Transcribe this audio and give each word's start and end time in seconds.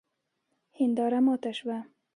هنداره 0.79 1.19
ماته 1.25 1.51
سوه 1.59 1.77